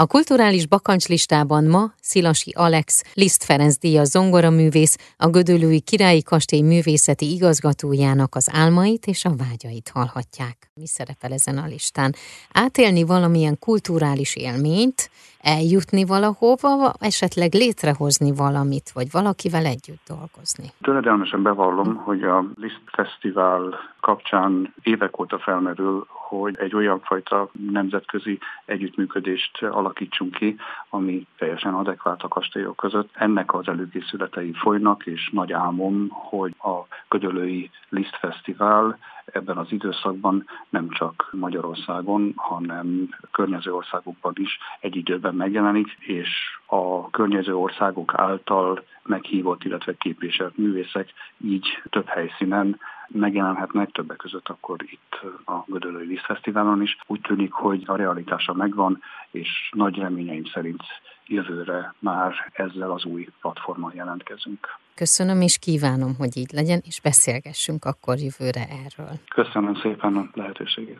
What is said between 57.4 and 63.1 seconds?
hogy a realitása megvan, és nagy reményeim szerint jövőre már ezzel az